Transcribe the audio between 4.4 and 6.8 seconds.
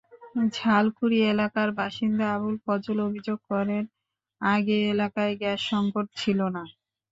আগে এলাকায় গ্যাস-সংকট ছিল না।